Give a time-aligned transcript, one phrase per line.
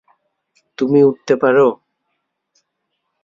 [0.77, 1.67] তুমি উড়তে পারো?